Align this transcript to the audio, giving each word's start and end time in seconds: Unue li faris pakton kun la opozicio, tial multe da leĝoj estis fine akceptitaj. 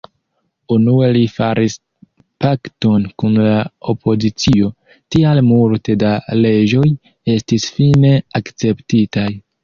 Unue 0.75 1.07
li 1.15 1.19
faris 1.31 1.73
pakton 2.45 3.03
kun 3.23 3.35
la 3.47 3.59
opozicio, 3.93 4.69
tial 5.15 5.41
multe 5.49 5.97
da 6.05 6.13
leĝoj 6.39 6.85
estis 7.35 7.67
fine 7.75 8.15
akceptitaj. 8.41 9.27